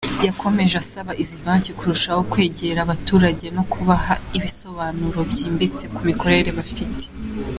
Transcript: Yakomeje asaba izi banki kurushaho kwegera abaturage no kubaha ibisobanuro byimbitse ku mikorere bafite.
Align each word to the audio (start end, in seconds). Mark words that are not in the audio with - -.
Yakomeje 0.27 0.75
asaba 0.83 1.11
izi 1.23 1.37
banki 1.45 1.71
kurushaho 1.77 2.21
kwegera 2.31 2.79
abaturage 2.83 3.45
no 3.55 3.63
kubaha 3.71 4.13
ibisobanuro 4.37 5.19
byimbitse 5.31 5.85
ku 5.95 6.01
mikorere 6.09 6.49
bafite. 6.59 7.05